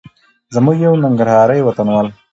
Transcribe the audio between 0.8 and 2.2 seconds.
یو ننګرهاري وطنوال